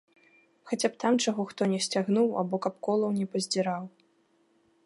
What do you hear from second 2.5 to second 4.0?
каб колаў не паздзіраў.